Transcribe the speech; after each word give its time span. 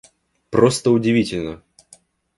Просто 0.49 0.89
удивительно! 0.89 1.61